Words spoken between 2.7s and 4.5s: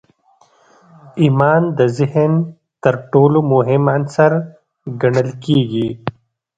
تر ټولو مهم عنصر